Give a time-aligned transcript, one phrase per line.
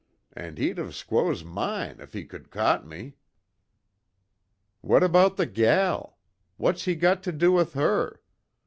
[0.33, 3.17] An' he'd of squose mine, if he could caught me!"
[4.81, 6.17] "What about the gal?
[6.57, 8.19] What's he got to do with her?